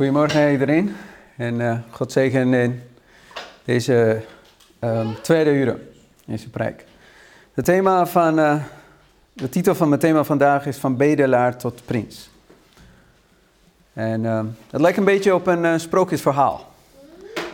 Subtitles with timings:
[0.00, 0.96] Goedemorgen iedereen
[1.36, 2.82] en uh, God zegen in
[3.64, 4.22] deze
[4.80, 5.78] um, tweede uur,
[6.24, 6.84] deze preek.
[7.54, 8.62] Het thema van, uh,
[9.32, 12.30] de titel van mijn thema vandaag is van bedelaar tot prins.
[13.92, 14.40] En uh,
[14.70, 16.72] het lijkt een beetje op een uh, sprookjesverhaal.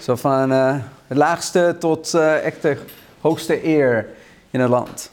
[0.01, 2.79] Zo van het laagste tot echt de
[3.21, 4.09] hoogste eer
[4.51, 5.11] in het land.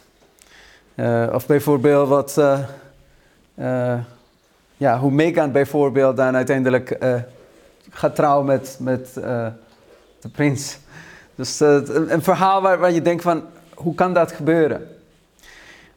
[1.31, 2.41] of bijvoorbeeld wat
[4.77, 7.15] ja, hoe Megan bijvoorbeeld dan uiteindelijk uh,
[7.89, 9.47] gaat trouwen met, met uh,
[10.19, 10.77] de prins.
[11.35, 14.87] Dus uh, een, verhaal waar, waar je denkt van, hoe kan dat gebeuren?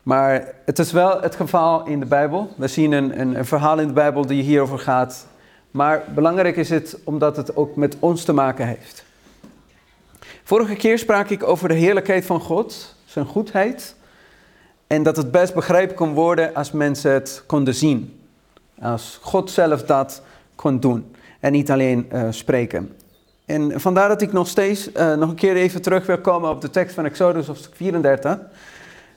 [0.02, 2.55] Maar het is wel het geval in de Bijbel.
[2.57, 5.27] We zien een, een, een verhaal in de Bijbel die hierover gaat.
[5.71, 9.05] Maar belangrijk is het omdat het ook met ons te maken heeft.
[10.45, 13.97] Vorige keer sprak ik over de heerlijkheid van God, zijn goedheid.
[14.87, 18.26] En dat het best begrepen kon worden als mensen het konden zien.
[18.80, 20.23] Als God zelf dat
[20.55, 22.97] kon doen en niet alleen uh, spreken.
[23.45, 26.60] En vandaar dat ik nog steeds uh, nog een keer even terug wil komen op
[26.60, 28.38] de tekst van Exodus hoofdstuk 34,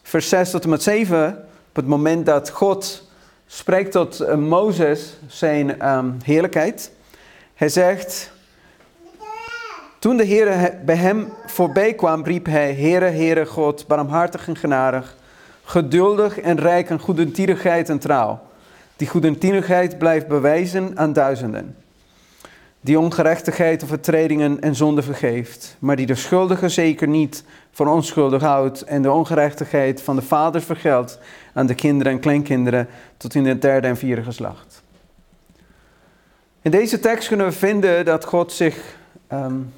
[0.03, 1.37] vers 6 tot en met 7.
[1.69, 3.07] Op het moment dat God
[3.45, 6.91] spreekt tot uh, Mozes zijn um, heerlijkheid.
[7.53, 8.31] Hij zegt,
[9.99, 15.15] toen de Heer bij hem voorbij kwam, riep hij, Heere, Heere God, barmhartig en genadig,
[15.63, 18.47] geduldig en rijk aan goedertierigheid en trouw
[18.99, 21.75] die goedertierigheid blijft bewijzen aan duizenden.
[22.81, 28.41] Die ongerechtigheid of vertredingen en zonde vergeeft, maar die de schuldige zeker niet voor onschuldig
[28.41, 31.19] houdt en de ongerechtigheid van de vaders vergeldt
[31.53, 34.81] aan de kinderen en kleinkinderen tot in het derde en vierde geslacht.
[36.61, 38.97] In deze tekst kunnen we vinden dat God zich.
[39.33, 39.73] Um,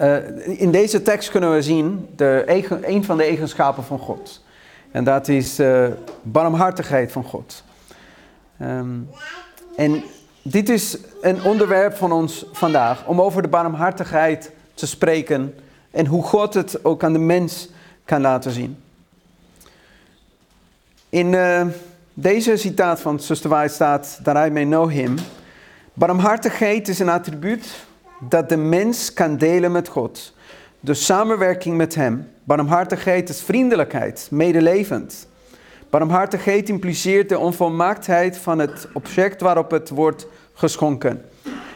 [0.00, 0.16] uh,
[0.60, 2.42] in deze tekst kunnen we zien de,
[2.86, 4.44] een van de eigenschappen van God.
[4.90, 5.86] En dat is uh,
[6.22, 7.64] barmhartigheid van God.
[8.62, 9.08] Um,
[9.76, 10.02] en
[10.42, 15.54] dit is een onderwerp van ons vandaag, om over de barmhartigheid te spreken
[15.90, 17.68] en hoe God het ook aan de mens
[18.04, 18.82] kan laten zien.
[21.08, 21.66] In uh,
[22.14, 25.14] deze citaat van Zuster White staat, I may know him,
[25.94, 27.86] barmhartigheid is een attribuut
[28.20, 30.34] dat de mens kan delen met God.
[30.80, 32.28] De samenwerking met hem.
[32.44, 35.26] Barmhartigheid is vriendelijkheid, medelevend.
[35.96, 41.22] Barmhartigheid impliceert de onvolmaaktheid van het object waarop het wordt geschonken.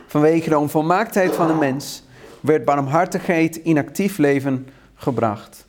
[0.07, 2.05] Vanwege de onvolmaaktheid van de mens
[2.41, 5.67] werd barmhartigheid in actief leven gebracht.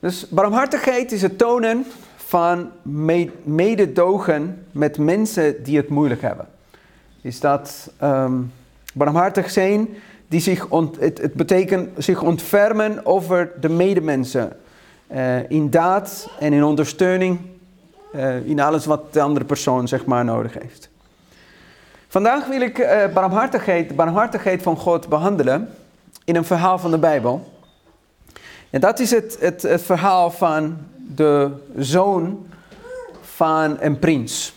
[0.00, 2.70] Dus barmhartigheid is het tonen van
[3.42, 6.48] mededogen met mensen die het moeilijk hebben.
[7.20, 8.52] Is dat um,
[8.94, 9.88] barmhartig zijn,
[10.28, 14.56] die zich het, het betekent zich ontfermen over de medemensen
[15.12, 17.38] uh, in daad en in ondersteuning
[18.14, 20.88] uh, in alles wat de andere persoon zeg maar nodig heeft.
[22.08, 25.74] Vandaag wil ik uh, barmhartigheid, barmhartigheid van God behandelen
[26.24, 27.52] in een verhaal van de Bijbel.
[28.70, 30.78] En dat is het, het, het verhaal van
[31.14, 32.46] de zoon
[33.20, 34.56] van een prins.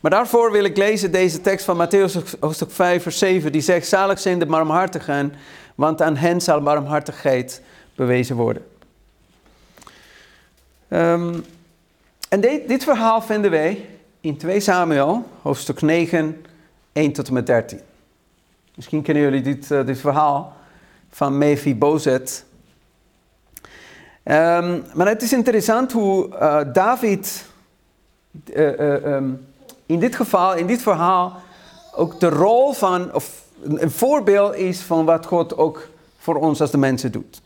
[0.00, 3.52] Maar daarvoor wil ik lezen deze tekst van Matthäus hoofdstuk 5 vers 7.
[3.52, 5.32] Die zegt, zalig zijn de barmhartigen,
[5.74, 7.62] want aan hen zal barmhartigheid
[7.94, 8.62] bewezen worden.
[10.88, 11.44] Um,
[12.28, 13.86] en dit, verhaal vinden wij
[14.20, 16.44] in 2 Samuel, hoofdstuk 9,
[16.92, 17.80] 1 tot en met 13.
[18.74, 20.56] Misschien kennen jullie dit, uh, dit verhaal
[21.10, 22.44] van Mephibozet.
[24.24, 27.44] Um, maar het is interessant hoe uh, David
[28.54, 29.46] uh, um,
[29.86, 31.36] in dit geval, in dit verhaal,
[31.94, 35.88] ook de rol van, of een voorbeeld is van wat God ook
[36.18, 37.40] voor ons als de mensen doet.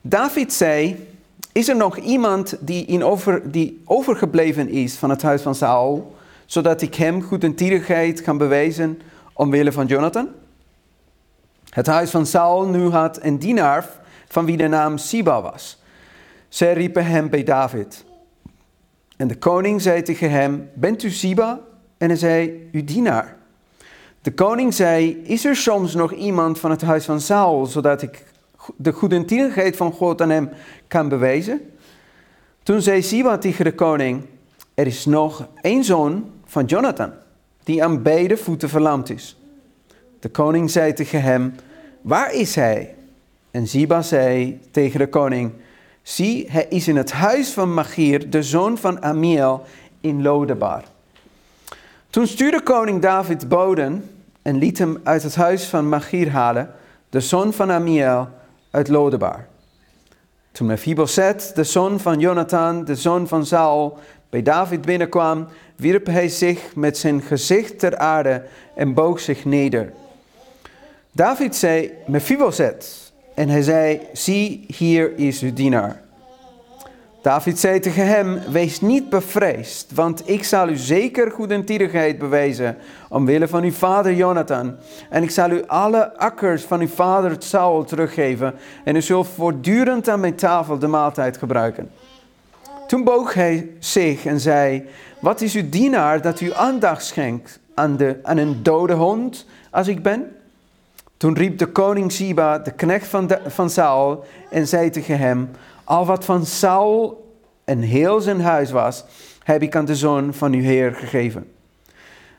[0.00, 1.06] David zei,
[1.58, 6.16] is er nog iemand die, in over, die overgebleven is van het huis van Saul,
[6.46, 9.00] zodat ik hem goedentierigheid kan bewijzen
[9.32, 10.28] omwille van Jonathan?
[11.70, 13.88] Het huis van Saul nu had een dienaar
[14.28, 15.82] van wie de naam Siba was.
[16.48, 18.04] Zij riepen hem bij David.
[19.16, 21.60] En de koning zei tegen hem, bent u Siba?
[21.96, 23.36] En hij zei, uw dienaar.
[24.22, 28.24] De koning zei, is er soms nog iemand van het huis van Saul, zodat ik
[28.76, 30.50] de goedentierigheid van God aan hem
[30.86, 31.60] kan bewijzen.
[32.62, 34.24] Toen zei Siba tegen de koning,
[34.74, 37.12] er is nog één zoon van Jonathan,
[37.64, 39.36] die aan beide voeten verlamd is.
[40.20, 41.54] De koning zei tegen hem,
[42.00, 42.94] waar is hij?
[43.50, 45.52] En Ziba zei tegen de koning,
[46.02, 49.64] zie, hij is in het huis van Magier, de zoon van Amiel,
[50.00, 50.82] in Lodebar.
[52.10, 54.10] Toen stuurde koning David boden
[54.42, 56.70] en liet hem uit het huis van Magier halen,
[57.10, 58.28] de zoon van Amiel,
[58.70, 59.46] uit Lodebar.
[60.52, 63.98] Toen Mephibosheth, de zoon van Jonathan, de zoon van Saul,
[64.30, 68.42] bij David binnenkwam, wierp hij zich met zijn gezicht ter aarde
[68.74, 69.92] en boog zich neder.
[71.12, 73.12] David zei, Mephibosheth.
[73.34, 76.00] En hij zei, zie, hier is uw dienaar.
[77.22, 82.76] David zei tegen hem, wees niet bevreesd, want ik zal u zeker goedentierigheid bewijzen,
[83.08, 84.76] omwille van uw vader Jonathan.
[85.10, 88.54] En ik zal u alle akkers van uw vader Saul teruggeven,
[88.84, 91.90] en u zult voortdurend aan mijn tafel de maaltijd gebruiken.
[92.86, 94.88] Toen boog hij zich en zei,
[95.20, 99.88] wat is uw dienaar dat u aandacht schenkt aan, de, aan een dode hond als
[99.88, 100.37] ik ben?
[101.18, 105.50] Toen riep de koning Siba, de knecht van, van Saul, en zei tegen hem,
[105.84, 107.26] al wat van Saul
[107.64, 109.04] en heel zijn huis was,
[109.42, 111.52] heb ik aan de zoon van uw Heer gegeven.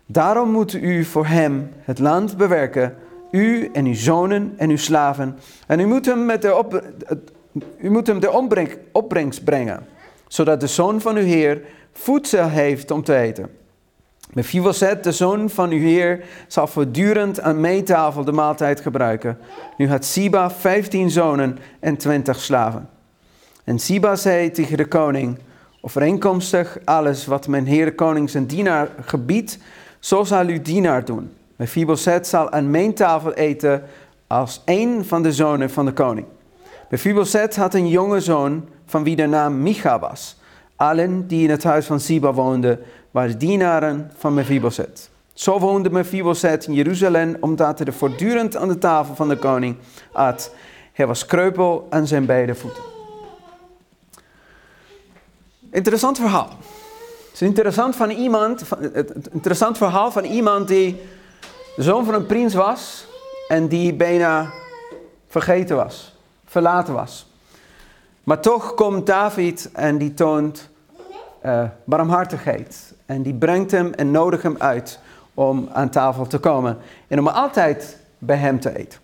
[0.05, 2.95] Daarom moet u voor hem het land bewerken,
[3.31, 5.39] u en uw zonen en uw slaven.
[5.67, 6.83] En u moet hem, met de, op,
[7.77, 8.31] u moet hem de
[8.91, 9.85] opbrengst brengen,
[10.27, 11.61] zodat de zoon van uw Heer
[11.93, 13.58] voedsel heeft om te eten.
[14.33, 19.37] Mephibosheth, de zoon van uw Heer, zal voortdurend aan mijn tafel de maaltijd gebruiken.
[19.77, 22.89] Nu had Siba vijftien zonen en twintig slaven.
[23.63, 25.39] En Siba zei tegen de koning,
[25.81, 29.57] overeenkomstig alles wat mijn heer koning zijn dienaar gebiedt,
[29.99, 31.31] zo zal uw dienaar doen.
[31.55, 33.83] Mephibosheth zal aan mijn tafel eten
[34.27, 36.27] als een van de zonen van de koning.
[36.89, 40.37] Mephibosheth had een jonge zoon van wie de naam Micha was.
[40.75, 42.79] Allen die in het huis van Siba woonden,
[43.11, 45.09] waren dienaren van Mephibosheth.
[45.33, 49.75] Zo woonde Mephibosheth in Jeruzalem, omdat hij voortdurend aan de tafel van de koning
[50.11, 50.53] at.
[50.93, 52.83] Hij was kreupel aan zijn beide voeten.
[55.71, 56.49] Interessant verhaal.
[56.49, 58.63] Het is interessant, van iemand,
[59.31, 61.01] interessant verhaal van iemand die
[61.75, 63.07] de zoon van een prins was
[63.47, 64.51] en die bijna
[65.27, 66.15] vergeten was,
[66.45, 67.27] verlaten was.
[68.23, 70.69] Maar toch komt David en die toont
[71.45, 72.93] uh, barmhartigheid.
[73.09, 74.99] En die brengt hem en nodigt hem uit
[75.33, 76.77] om aan tafel te komen.
[77.07, 78.99] En om altijd bij hem te eten.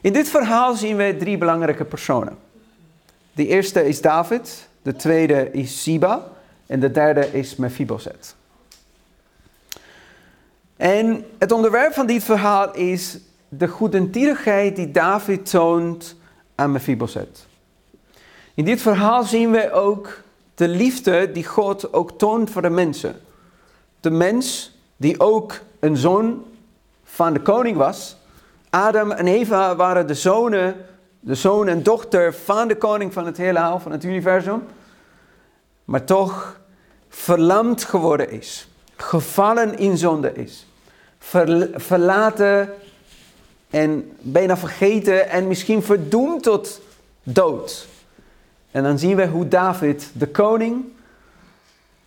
[0.00, 2.36] In dit verhaal zien we drie belangrijke personen.
[3.32, 6.26] De eerste is David, de tweede is Siba
[6.66, 8.34] en de derde is Mephibosheth.
[10.76, 13.18] En het onderwerp van dit verhaal is
[13.48, 16.16] de goedentierigheid die David toont
[16.54, 17.46] aan Mephibosheth.
[18.54, 20.22] In dit verhaal zien we ook
[20.54, 23.20] de liefde die God ook toont voor de mensen.
[24.00, 26.44] De mens die ook een zoon
[27.04, 28.16] van de koning was.
[28.70, 30.76] Adam en Eva waren de zonen
[31.24, 34.62] de zoon en dochter van de koning van het heelal, van het universum,
[35.84, 36.60] maar toch
[37.08, 40.66] verlamd geworden is, gevallen in zonde is,
[41.76, 42.74] verlaten
[43.70, 46.80] en bijna vergeten en misschien verdoemd tot
[47.22, 47.86] dood.
[48.74, 50.84] En dan zien we hoe David, de koning,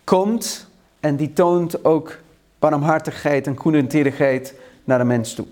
[0.04, 0.66] komt
[1.00, 2.16] en die toont ook
[2.58, 4.54] barmhartigheid en goedertierigheid
[4.84, 5.46] naar de mens toe.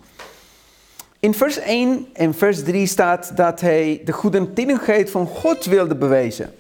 [1.21, 6.55] In vers 1 en vers 3 staat dat hij de goedentierigheid van God wilde bewijzen.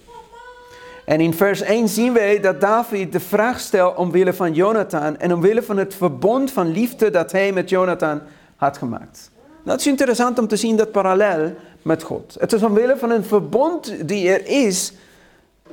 [1.05, 5.32] En in vers 1 zien wij dat David de vraag stelt omwille van Jonathan en
[5.32, 8.20] omwille van het verbond van liefde dat hij met Jonathan
[8.56, 9.31] had gemaakt.
[9.64, 11.55] Dat is interessant om te zien dat parallel
[11.86, 12.36] met God.
[12.38, 14.92] Het is omwille van een verbond die er is,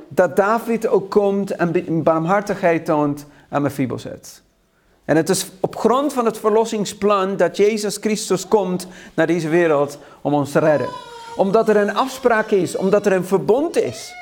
[0.08, 4.42] dat David ook komt en barmhartigheid toont aan Mephibosheth.
[5.04, 9.98] En het is op grond van het verlossingsplan dat Jezus Christus komt naar deze wereld
[10.20, 10.88] om ons te redden.
[11.36, 14.14] Omdat er een afspraak is, omdat er een verbond is.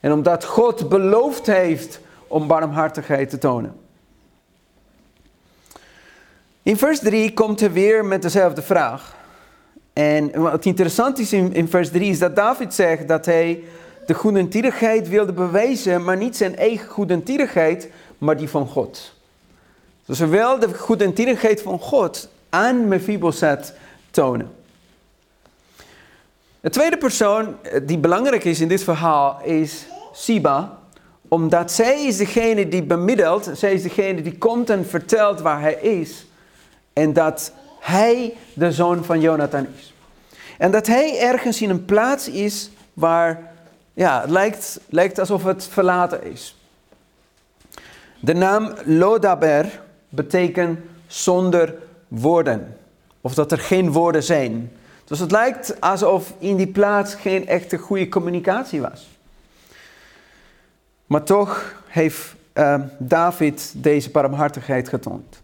[0.00, 3.76] En omdat God beloofd heeft om barmhartigheid te tonen.
[6.62, 9.20] In vers 3 komt hij weer met dezelfde vraag.
[9.92, 13.62] En wat interessant is in, in vers 3 is dat David zegt dat hij
[14.06, 19.14] de goedentierigheid wilde bewijzen, maar niet zijn eigen goedentierigheid, maar die van God.
[20.04, 23.74] Dus zowel de goedentierigheid van God aan Mephibosheth
[24.10, 24.50] tonen.
[26.60, 30.78] De tweede persoon eh, die belangrijk is in dit verhaal is Siba,
[31.28, 35.74] omdat zij is degene die bemiddelt, zij is degene die komt en vertelt waar hij
[35.74, 36.26] is.
[36.92, 39.94] En dat hij de zoon van Jonathan is.
[40.58, 43.52] En dat hij ergens in een plaats is waar
[43.92, 46.56] ja, het lijkt, lijkt alsof het verlaten is.
[48.20, 51.74] De naam Lodaber betekent zonder
[52.08, 52.76] woorden.
[53.20, 54.72] Of dat er geen woorden zijn.
[55.04, 59.08] Dus het lijkt alsof in die plaats geen echte goede communicatie was.
[61.06, 65.41] Maar toch heeft uh, David deze barmhartigheid getoond.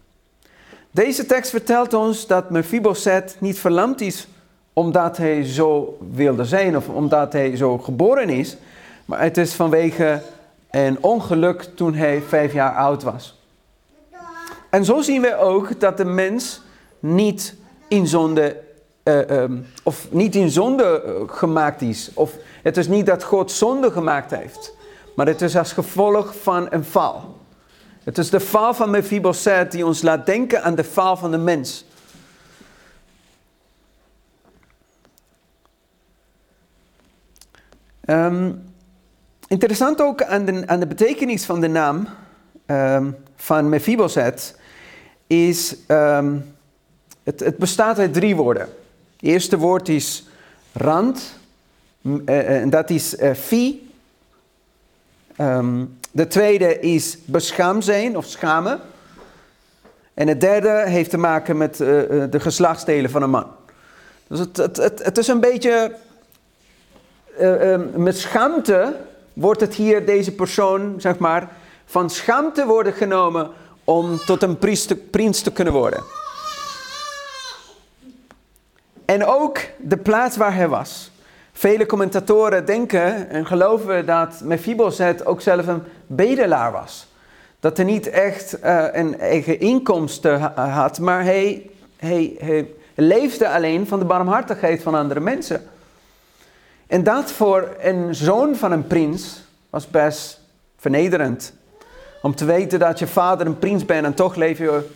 [0.91, 4.27] Deze tekst vertelt ons dat Mephibosheth niet verlamd is
[4.73, 8.57] omdat hij zo wilde zijn of omdat hij zo geboren is,
[9.05, 10.21] maar het is vanwege
[10.71, 13.39] een ongeluk toen hij vijf jaar oud was.
[14.69, 16.61] En zo zien we ook dat de mens
[16.99, 17.55] niet
[17.87, 18.61] in zonde,
[19.03, 22.11] uh, um, of niet in zonde eh, gemaakt is.
[22.13, 24.75] Of het is niet dat God zonde gemaakt heeft,
[25.15, 27.38] maar het is als gevolg van een val.
[28.03, 31.37] Het is de val van Mephibosheth die ons laat denken aan de val van de
[31.37, 31.85] mens.
[38.05, 38.63] Um,
[39.47, 42.07] interessant ook aan de, aan de betekenis van de naam
[42.65, 44.55] um, van Mephibosheth
[45.27, 46.55] is, um,
[47.23, 48.61] het, het, bestaat uit drie woorden.
[48.61, 50.27] Het eerste woord is
[50.73, 51.39] rand,
[52.01, 53.88] uh, en dat is uh, fi.
[56.11, 58.79] De tweede is beschaam zijn of schamen.
[60.13, 61.87] En het derde heeft te maken met uh,
[62.29, 63.47] de geslachtsdelen van een man.
[64.27, 65.95] Dus het, het, het, is een beetje
[67.39, 68.95] uh, met schaamte
[69.33, 71.49] wordt het hier deze persoon, zeg maar,
[71.85, 73.49] van schaamte worden genomen
[73.83, 74.57] om tot een
[75.11, 76.03] prins te kunnen worden.
[79.05, 81.11] En ook de plaats waar hij was.
[81.59, 87.07] Vele commentatoren denken en geloven dat Mephibosheth ook zelf een bedelaar was.
[87.59, 93.87] Dat hij niet echt uh, een eigen inkomsten had, maar hij, hij, hij leefde alleen
[93.87, 95.67] van de barmhartigheid van andere mensen.
[96.87, 100.41] En dat voor een zoon van een prins was best
[100.77, 101.53] vernederend.
[102.21, 104.87] Om te weten dat je vader een prins bent en toch leef je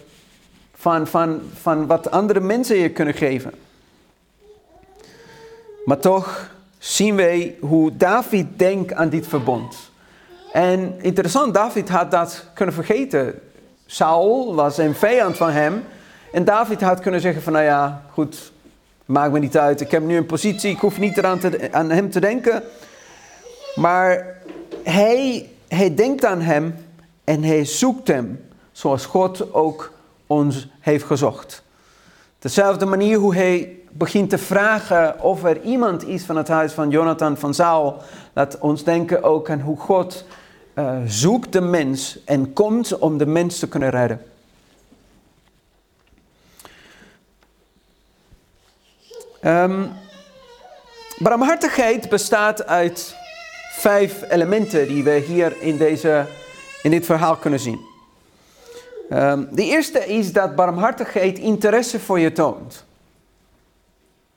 [0.75, 3.62] van, van, van wat andere mensen je kunnen geven.
[5.85, 9.75] Maar toch zien wij hoe David denkt aan dit verbond.
[10.53, 13.39] En interessant, David had dat kunnen vergeten.
[13.85, 15.83] Saul was een vijand van hem.
[16.31, 18.53] En David had kunnen zeggen van, nou ja, goed,
[19.05, 19.81] Maakt me niet uit.
[19.81, 20.71] Ik heb nu een positie.
[20.71, 22.63] Ik hoef niet eraan te, aan hem te denken.
[23.75, 24.37] Maar
[24.83, 26.75] hij, hij denkt aan hem
[27.23, 28.45] en hij zoekt hem.
[28.71, 29.93] Zoals God ook
[30.27, 31.63] ons heeft gezocht.
[32.39, 36.89] Dezelfde manier hoe hij begint te vragen of er iemand is van het huis van
[36.89, 37.97] Jonathan van Saul.
[38.33, 40.25] Laat ons denken ook aan hoe God
[40.75, 44.21] uh, zoekt de mens en komt om de mens te kunnen redden.
[49.45, 49.91] Um,
[51.17, 53.15] barmhartigheid bestaat uit
[53.71, 56.25] vijf elementen die we hier in, deze,
[56.83, 57.79] in dit verhaal kunnen zien.
[59.09, 62.85] Um, de eerste is dat barmhartigheid interesse voor je toont.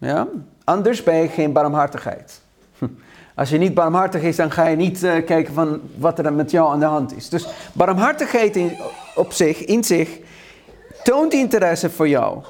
[0.06, 0.26] Ja?
[0.64, 2.40] Anders ben je geen barmhartigheid.
[3.34, 6.50] Als je niet barmhartig is, dan ga je niet uh, kijken van wat er met
[6.50, 7.28] jou aan de hand is.
[7.28, 8.76] Dus barmhartigheid in,
[9.14, 10.18] op zich, in zich,
[11.02, 12.42] toont interesse voor jou.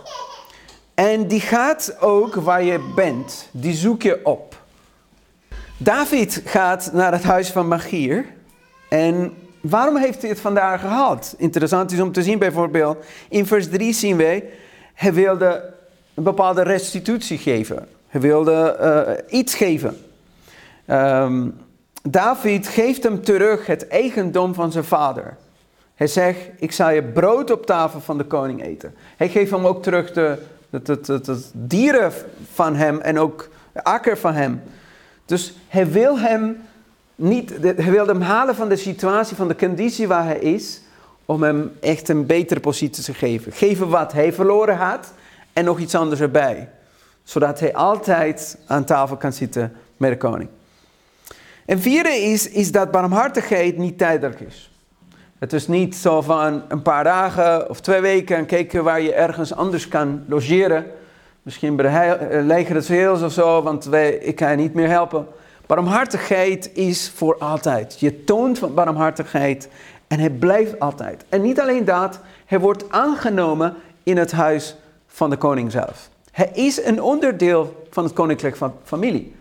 [0.95, 3.49] En die gaat ook waar je bent.
[3.51, 4.63] Die zoek je op.
[5.77, 8.25] David gaat naar het huis van Magier.
[8.89, 11.35] En waarom heeft hij het vandaar gehad?
[11.39, 13.05] Interessant is om te zien bijvoorbeeld.
[13.29, 14.45] In vers 3 zien wij.
[14.95, 15.75] Hij wilde
[16.17, 17.89] een bepaalde restitutie geven.
[18.07, 18.77] Hij wilde
[19.31, 19.97] uh, iets geven.
[20.91, 21.55] Um,
[22.03, 25.37] David geeft hem terug het eigendom van zijn vader.
[25.95, 28.95] Hij zegt, ik zal je brood op tafel van de koning eten.
[29.17, 30.39] Hij geeft hem ook terug de
[31.53, 32.13] dieren
[32.53, 34.63] van hem en ook de akker van hem.
[35.25, 36.57] Dus hij wil hem
[37.15, 40.81] niet, hij wil hem halen van de situatie, van de conditie waar hij is,
[41.25, 43.53] om hem echt een betere positie te geven.
[43.53, 45.13] Geven wat hij verloren had
[45.57, 46.69] en nog iets anders erbij.
[47.23, 50.49] Zodat hij altijd aan tafel kan zitten met de koning.
[51.67, 54.71] En vierde is, is dat barmhartigheid niet tijdelijk is.
[55.39, 59.15] Het is niet zo van een paar dagen of twee weken en kijken waar je
[59.15, 60.87] ergens anders kan logeren.
[61.43, 65.27] Misschien bij de eh, leger of zo, want wij, ik kan je niet meer helpen.
[65.67, 68.01] Barmhartigheid is voor altijd.
[68.01, 69.69] Je toont barmhartigheid
[70.07, 71.25] en hij blijft altijd.
[71.29, 74.77] En niet alleen dat, hij wordt aangenomen in het huis
[75.17, 76.09] van de koning zelf.
[76.31, 79.35] Hij is een onderdeel van het koninklijk familie.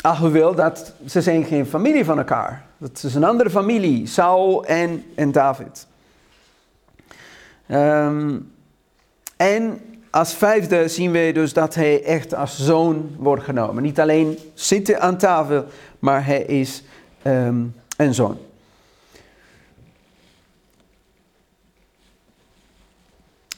[0.00, 2.64] Alhoewel dat ze zijn geen familie van elkaar.
[2.78, 5.86] Dat is een andere familie, Saul en, en David.
[7.70, 8.52] Um,
[9.36, 9.80] en
[10.10, 13.82] als vijfde zien we dus dat hij echt als zoon wordt genomen.
[13.82, 15.64] Niet alleen zitten aan tafel,
[15.98, 16.82] maar hij is
[17.26, 18.38] um, een zoon.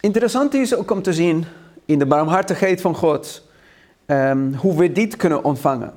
[0.04, 1.44] Interessant is ook om te zien
[1.84, 3.42] in de barmhartigheid van God
[4.06, 5.92] um, hoe we dit kunnen ontvangen.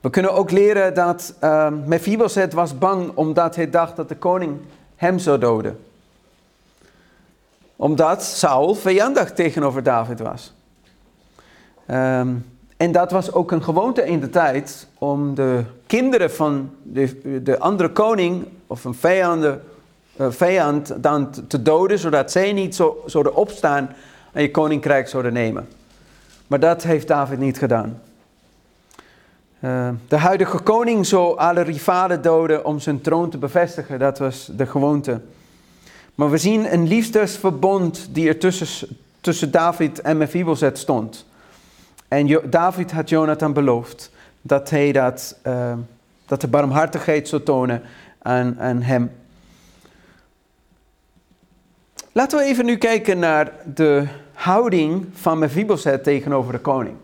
[0.00, 4.58] We kunnen ook leren dat uh, Mephibosheth was bang omdat hij dacht dat de koning
[4.96, 5.78] hem zou doden.
[7.76, 10.52] Omdat Saul vijandig tegenover David was.
[11.86, 12.34] Ehm,
[12.76, 17.58] en dat was ook een gewoonte in de tijd om de kinderen van de, de
[17.58, 19.52] andere koning of een vijand, uh,
[20.28, 23.90] vijand dan te doden, zodat zij niet zo, zouden opstaan
[24.32, 25.68] en je koninkrijk zouden nemen.
[26.46, 28.00] Maar dat heeft David niet gedaan.
[29.60, 33.98] Uh, de huidige koning zou alle rivalen doden om zijn troon te bevestigen.
[33.98, 35.20] Dat was de gewoonte.
[36.14, 38.38] Maar we zien een liefdesverbond die er
[39.20, 41.26] tussen, David en Mephibosheth stond.
[42.08, 44.10] En David had Jonathan beloofd
[44.42, 45.72] dat hij dat, uh,
[46.26, 47.82] dat de barmhartigheid zou tonen
[48.22, 49.10] aan, aan hem.
[52.12, 56.96] Laten we even nu kijken naar de houding van Mephibosheth tegenover de koning.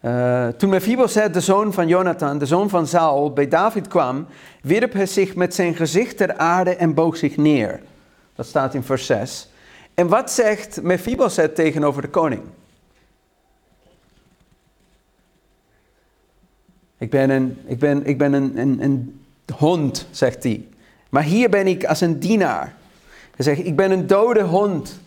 [0.00, 4.26] Uh, toen Mephibosheth, de zoon van Jonathan, de zoon van Saul, bij David kwam,
[4.62, 7.80] wierp hij zich met zijn gezicht ter aarde en boog zich neer.
[8.34, 9.48] Dat staat in vers 6.
[9.94, 12.42] En wat zegt Mephibosheth tegenover de koning?
[16.98, 19.20] Ik ben een, ik ben, ik ben een, een, een
[19.56, 20.68] hond, zegt hij.
[21.08, 22.78] Maar hier ben ik als een dienaar.
[23.40, 25.00] Hij zegt, ik ben een dode hond.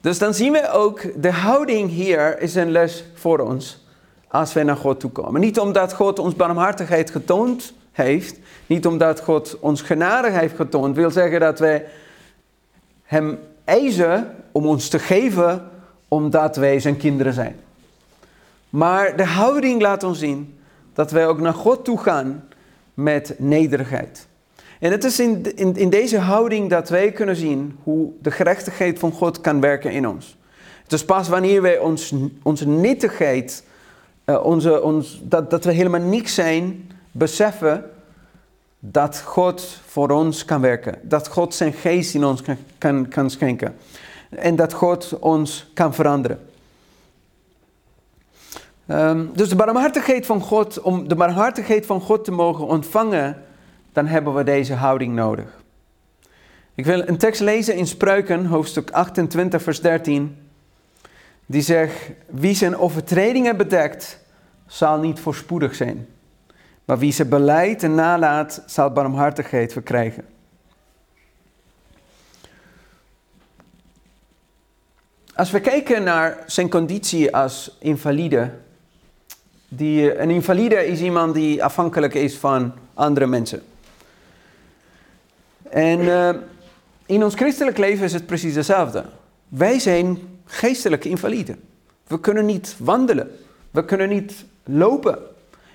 [0.00, 3.84] Dus dan zien we ook, de houding hier is een les voor ons
[4.28, 5.40] als wij naar God toe komen.
[5.40, 11.10] Niet omdat God ons barmhartigheid getoond heeft, niet omdat God ons genade heeft getoond, wil
[11.10, 11.84] zeggen dat wij
[13.02, 15.70] Hem eisen om ons te geven
[16.08, 17.56] omdat wij zijn kinderen zijn.
[18.70, 20.58] Maar de houding laat ons zien
[20.92, 22.48] dat wij ook naar God toe gaan
[22.94, 24.27] met nederigheid.
[24.78, 29.12] En het is in, in, deze houding dat wij kunnen zien hoe de gerechtigheid van
[29.12, 30.36] God kan werken in ons.
[30.82, 33.64] Het is pas wanneer wij ons, onze nietigheid,
[34.24, 37.90] uh, onze, ons, dat, dat we helemaal niks zijn, beseffen
[38.78, 40.98] dat God voor ons kan werken.
[41.02, 43.76] Dat God zijn geest in ons kan, kan, kan schenken.
[44.30, 46.40] En dat God ons kan veranderen.
[48.86, 53.42] Um, dus de barmhartigheid van God, om de barmhartigheid van God te mogen ontvangen,
[53.92, 55.56] dan hebben we deze houding nodig.
[56.74, 60.36] Ik wil een tekst lezen in Spreuken, hoofdstuk 28, vers 13.
[61.46, 64.18] Die zegt, wie zijn overtredingen bedekt,
[64.66, 66.06] zal niet voorspoedig zijn.
[66.84, 70.24] Maar wie ze beleidt en nalaat, zal barmhartigheid verkrijgen.
[75.34, 78.50] Als we kijken naar zijn conditie als invalide,
[79.68, 83.62] die, een invalide is iemand die afhankelijk is van andere mensen.
[85.70, 86.30] En uh,
[87.06, 89.04] in ons christelijk leven is het precies hetzelfde.
[89.48, 91.56] Wij zijn geestelijk invalide.
[92.06, 93.30] We kunnen niet wandelen.
[93.70, 95.18] We kunnen niet lopen.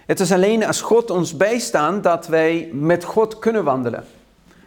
[0.06, 4.06] Het is alleen als God ons bijstaat dat wij met God kunnen wandelen.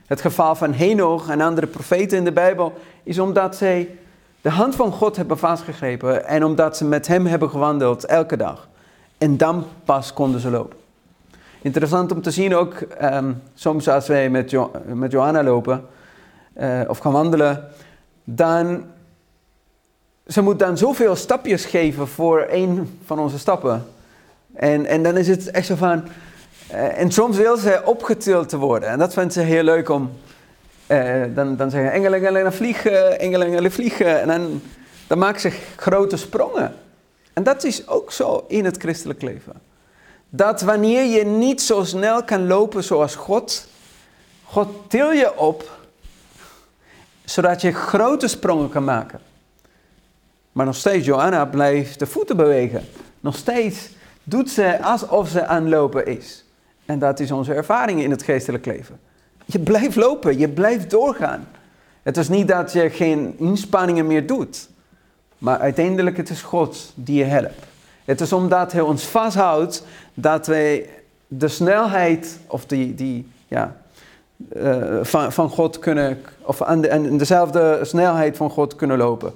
[0.06, 3.98] Het geval van Henoch en andere profeten in de Bijbel is omdat zij
[4.40, 8.68] de hand van God hebben vastgegrepen en omdat ze met hem hebben gewandeld elke dag.
[9.18, 10.85] En dan pas konden ze lopen.
[11.66, 15.86] Interessant om te zien ook, um, soms als wij met, jo met Johanna lopen
[16.60, 17.68] uh, of gaan wandelen,
[18.24, 18.84] dan
[20.26, 23.86] ze moet dan zoveel stapjes geven voor één van onze stappen.
[24.54, 26.04] En, en dan is het echt zo van,
[26.72, 28.88] uh, en soms wil ze opgetild te worden.
[28.88, 30.10] En dat vindt ze heel leuk om,
[30.86, 34.20] uh, dan, dan zeggen engelen, engelen vliegen, engelen, engelen vliegen.
[34.20, 34.60] En dan,
[35.06, 36.74] dan maakt ze grote sprongen.
[37.32, 39.65] En dat is ook zo in het christelijk leven.
[40.36, 43.68] Dat wanneer je niet zo snel kan lopen zoals God,
[44.44, 45.78] God til je op,
[47.24, 49.20] zodat je grote sprongen kan maken.
[50.52, 52.84] Maar nog steeds, Johanna blijft de voeten bewegen.
[53.20, 53.88] Nog steeds
[54.22, 56.44] doet ze alsof ze aan lopen is.
[56.84, 59.00] En dat is onze ervaring in het geestelijk leven.
[59.44, 61.48] Je blijft lopen, je blijft doorgaan.
[62.02, 64.68] Het is niet dat je geen inspanningen meer doet.
[65.38, 67.75] Maar uiteindelijk het is God die je helpt.
[68.06, 70.88] Het is omdat hij ons vasthoudt dat wij
[71.26, 73.76] de snelheid of die, die ja,
[74.56, 79.32] uh, van, van God kunnen, of aan, de, aan dezelfde snelheid van God kunnen lopen.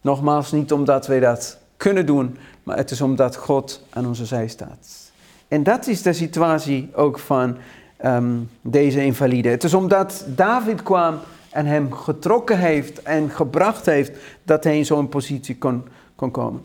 [0.00, 4.48] Nogmaals, niet omdat wij dat kunnen doen, maar het is omdat God aan onze zij
[4.48, 5.12] staat.
[5.48, 7.56] En dat is de situatie ook van
[8.04, 9.48] um, deze invalide.
[9.48, 11.18] Het is omdat David kwam
[11.50, 16.62] en hem getrokken heeft en gebracht heeft dat hij in zo'n positie kon, kon komen.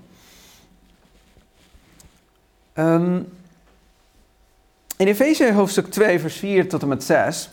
[2.80, 3.28] Um,
[4.98, 7.50] in Efeze hoofdstuk 2, vers 4 tot en met 6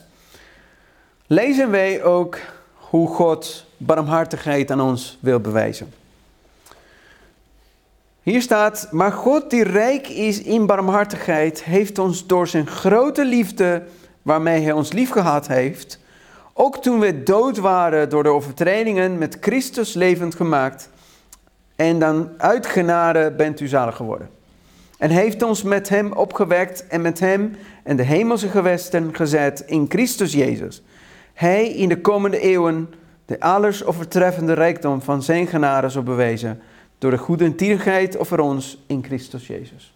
[1.26, 2.38] lezen wij ook
[2.72, 5.92] hoe God barmhartigheid aan ons wil bewijzen.
[8.22, 13.82] Hier staat, maar God die rijk is in barmhartigheid, heeft ons door zijn grote liefde,
[14.22, 15.98] waarmee hij ons liefgehad heeft,
[16.52, 20.90] ook toen we dood waren door de overtredingen met Christus levend gemaakt.
[21.76, 24.35] En dan uit genade bent u zalig geworden.
[24.98, 29.86] En heeft ons met hem opgewekt en met hem in de hemelse gewesten gezet in
[29.88, 30.82] Christus Jezus.
[31.34, 32.94] Hij in de komende eeuwen
[33.26, 36.60] de alles overtreffende rijkdom van zijn genade zal bewijzen
[36.98, 39.94] door de goedentierigheid over ons in Christus Jezus.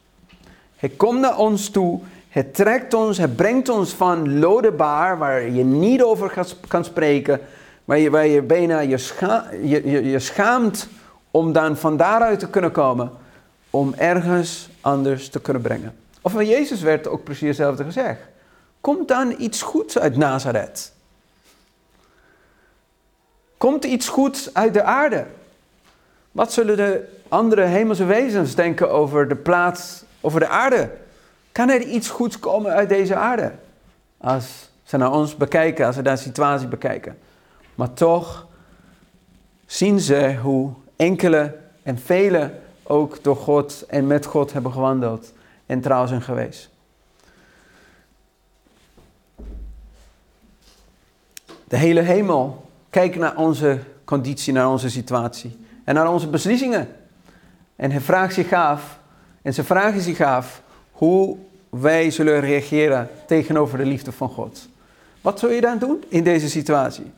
[0.76, 5.64] Hij komt naar ons toe, hij trekt ons, hij brengt ons van lodebaar, waar je
[5.64, 7.40] niet over kan spreken,
[7.84, 8.98] waar je, waar je bijna je,
[9.62, 10.88] je, je, je schaamt
[11.30, 13.10] om dan van daaruit te kunnen komen,
[13.70, 15.96] om ergens anders te kunnen brengen.
[16.20, 18.20] Of van Jezus werd ook precies hetzelfde gezegd.
[18.80, 20.92] Komt dan iets goeds uit Nazareth?
[23.56, 25.26] Komt iets goeds uit de aarde?
[26.32, 30.90] Wat zullen de andere hemelse wezens denken over de plaats, over de aarde?
[31.52, 33.52] Kan er iets goeds komen uit deze aarde?
[34.16, 37.18] Als ze naar ons bekijken, als ze naar de situatie bekijken.
[37.74, 38.46] Maar toch
[39.66, 42.52] zien ze hoe enkele en vele
[42.90, 45.32] ook door God en met God hebben gewandeld
[45.66, 46.68] en trouw zijn geweest.
[51.64, 56.88] De hele hemel kijkt naar onze conditie, naar onze situatie en naar onze beslissingen.
[57.76, 58.98] En hij vraagt zich af,
[59.42, 61.36] en ze vragen zich af, hoe
[61.68, 64.68] wij zullen reageren tegenover de liefde van God.
[65.20, 67.12] Wat zul je dan doen in deze situatie?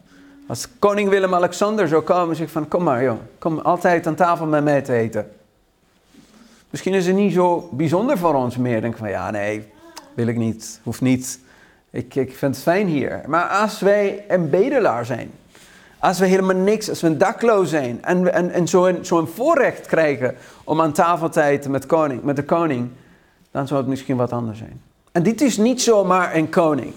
[0.47, 4.47] Als koning Willem-Alexander zou komen en zeggen van, kom maar joh, kom altijd aan tafel
[4.47, 5.31] met mij te eten.
[6.73, 8.81] Misschien is het niet zo bijzonder voor ons meer.
[8.81, 9.65] Denk van, ja nee,
[10.15, 11.41] wil ik niet, hoeft niet.
[11.91, 13.23] Ik, ik vind het fijn hier.
[13.27, 15.31] Maar als wij een bedelaar zijn,
[15.99, 19.87] als we helemaal niks, als we een dakloos zijn en, en, en zo'n zo voorrecht
[19.87, 22.89] krijgen om aan tafel te eten met, koning, met de koning,
[23.51, 24.81] dan zou het misschien wat anders zijn.
[25.13, 26.93] En dit is niet zomaar een koning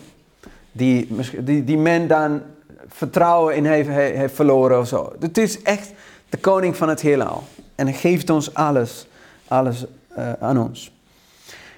[0.72, 1.08] die,
[1.40, 2.42] die, die men dan
[2.88, 5.14] vertrouwen in heeft, verloren of zo.
[5.20, 5.92] Het is echt
[6.30, 7.44] de koning van het heelal.
[7.76, 9.08] En hij geeft ons alles,
[9.48, 9.86] alles
[10.18, 10.92] uh, aan ons.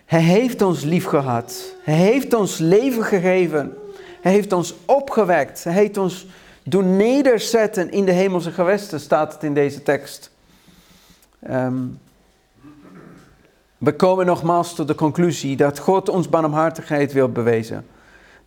[0.06, 1.73] Hij heeft ons lief gehad.
[1.84, 3.77] Hij heeft ons leven gegeven.
[4.21, 5.63] Hij heeft ons opgewekt.
[5.63, 6.27] Hij heeft ons
[6.63, 10.32] doen nederzetten in de hemelse gewesten, staat het in deze tekst.
[11.49, 11.99] Um,
[13.77, 17.86] we komen nogmaals tot de conclusie dat God ons barmhartigheid wil bewijzen.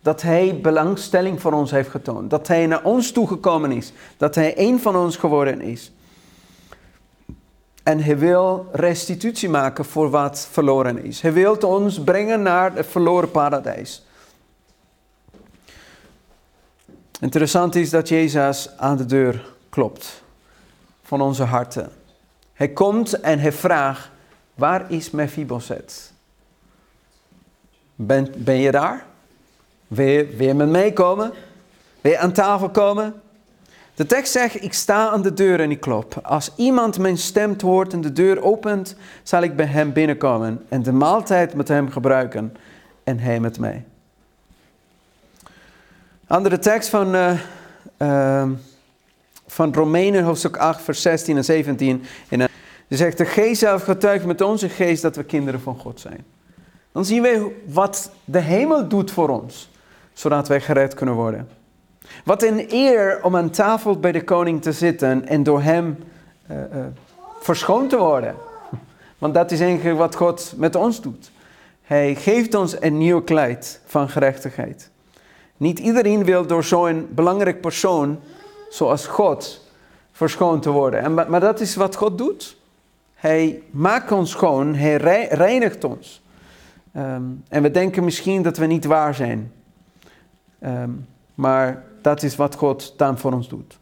[0.01, 2.29] Dat Hij belangstelling voor ons heeft getoond.
[2.29, 3.93] Dat Hij naar ons toegekomen is.
[4.17, 5.91] Dat Hij een van ons geworden is.
[7.83, 11.21] En Hij wil restitutie maken voor wat verloren is.
[11.21, 14.05] Hij wil ons brengen naar het verloren paradijs.
[17.19, 20.23] Interessant is dat Jezus aan de deur klopt
[21.03, 21.91] van onze harten.
[22.53, 24.09] Hij komt en hij vraagt,
[24.55, 26.13] waar is Mephibosheth?
[27.95, 29.05] Ben, ben je daar?
[29.87, 31.33] Wil je, wil met mij komen?
[32.01, 33.20] Wil je aan tafel komen?
[34.01, 36.19] De tekst zegt, ik sta aan de deur en ik klop.
[36.23, 40.83] Als iemand mijn stem hoort en de deur opent, zal ik bij hem binnenkomen en
[40.83, 42.53] de maaltijd met hem gebruiken
[43.03, 43.85] en hij met mij.
[46.27, 48.49] Andere tekst van, uh,
[49.47, 52.03] van Romeinen, hoofdstuk 8, vers 16 en 17.
[52.29, 52.49] En,
[52.87, 56.25] die zegt, de geest zelf getuigt met onze geest dat we kinderen van God zijn.
[56.91, 59.69] Dan zien we wat de hemel doet voor ons,
[60.13, 61.60] zodat wij gered kunnen worden.
[62.23, 65.97] Wat een eer om aan tafel bij de koning te zitten en door hem
[66.51, 66.57] uh,
[67.39, 68.35] verschoond te worden.
[69.17, 71.31] Want dat is eigenlijk wat God met ons doet.
[71.81, 74.89] Hij geeft ons een nieuw kleid van gerechtigheid.
[75.57, 78.19] Niet iedereen wil door zo'n belangrijk persoon
[78.69, 79.69] zoals God
[80.11, 80.99] verschoond te worden.
[80.99, 82.57] En, maar dat is wat God doet.
[83.13, 86.23] Hij maakt ons schoon, hij reinigt ons.
[86.97, 89.51] Um, en we denken misschien dat we niet waar zijn.
[90.63, 93.77] Um, maar dat is wat God dan voor ons doet.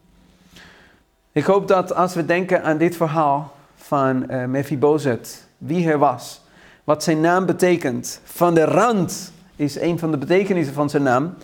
[1.31, 6.41] Ik hoop dat als we denken aan dit verhaal van uh, Mephibosheth, wie hij was,
[6.83, 8.21] wat zijn naam betekent.
[8.23, 11.35] Van de rand is een van de betekenissen van zijn naam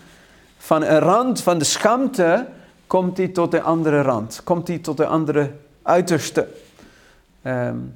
[0.66, 2.48] van een rand van de schaamte
[2.88, 4.42] komt hij tot de andere rand.
[4.44, 6.48] Komt hij tot de andere uiterste.
[7.44, 7.96] Um,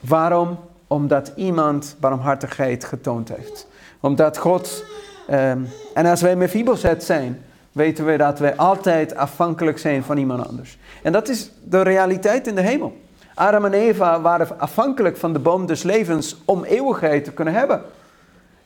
[0.00, 0.58] waarom?
[0.86, 3.66] Omdat iemand barmhartigheid getoond heeft.
[4.00, 4.84] Omdat God...
[5.32, 10.48] Um, en als wij Mephibosheth zijn, weten we dat wij altijd afhankelijk zijn van iemand
[10.48, 10.78] anders.
[11.02, 12.96] En dat is de realiteit in de hemel.
[13.34, 17.82] Adam en Eva waren afhankelijk van de boom des levens om eeuwigheid te kunnen hebben.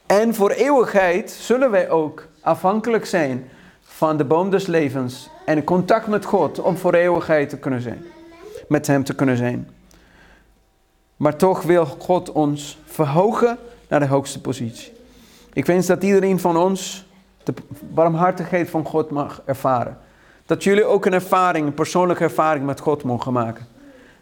[0.07, 3.51] En voor eeuwigheid zullen wij ook afhankelijk zijn
[3.83, 8.05] van de boom des levens en contact met God om voor eeuwigheid te kunnen zijn.
[8.69, 9.71] Met Hem te kunnen zijn.
[11.17, 14.93] Maar toch wil God ons verhogen naar de hoogste positie.
[15.55, 17.07] Ik wens dat iedereen van ons
[17.43, 19.99] de barmhartigheid van God mag ervaren.
[20.47, 23.67] Dat jullie ook een ervaring, een persoonlijke ervaring met God mogen maken.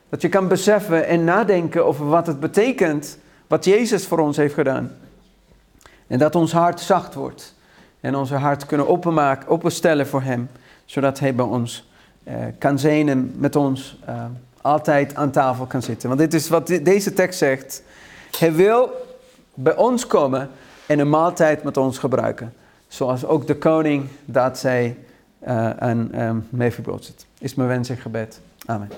[0.08, 4.54] Dat je kan beseffen en nadenken over wat het betekent, wat Jezus voor ons heeft
[4.54, 4.92] gedaan.
[6.06, 7.54] En dat ons hart zacht wordt.
[8.00, 10.50] En onze hart kunnen openmaken, openstellen voor Hem.
[10.84, 11.90] Zodat Hij bij ons
[12.24, 14.24] uh, kan zijn en met ons uh,
[14.60, 16.08] altijd aan tafel kan zitten.
[16.08, 17.82] Want dit is wat deze tekst zegt.
[18.38, 18.90] Hij wil
[19.54, 20.50] bij ons komen
[20.86, 22.52] en een maaltijd met ons gebruiken.
[22.88, 24.96] Zoals ook de koning dat zij
[25.46, 27.26] uh, aan um, Mephibosheth.
[27.38, 28.40] Is mijn wens en gebed.
[28.66, 28.88] Amen.